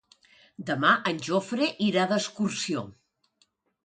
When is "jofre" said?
1.27-1.67